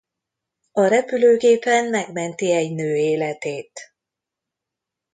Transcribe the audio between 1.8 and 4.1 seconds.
megmenti egy nő életét.